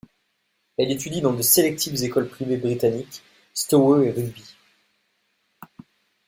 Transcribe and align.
Elle 0.79 0.89
étudie 0.91 1.21
dans 1.21 1.35
de 1.35 1.43
sélectives 1.43 2.01
écoles 2.03 2.27
privées 2.27 2.57
britanniques, 2.57 3.21
Stowe 3.53 4.01
et 4.01 4.09
Rugby. 4.09 4.55